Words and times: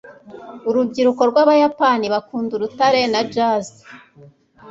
urubyiruko 0.69 1.21
rwabayapani 1.29 2.05
bakunda 2.13 2.51
urutare 2.55 3.01
na 3.13 3.21
jazz 3.33 3.65